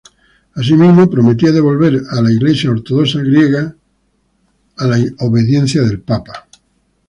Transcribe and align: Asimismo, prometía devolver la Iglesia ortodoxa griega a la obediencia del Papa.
Asimismo, 0.55 1.11
prometía 1.13 1.51
devolver 1.57 1.93
la 2.11 2.31
Iglesia 2.31 2.71
ortodoxa 2.71 3.19
griega 3.21 3.75
a 4.77 4.87
la 4.87 4.97
obediencia 5.19 5.83
del 5.83 5.99
Papa. 6.01 6.47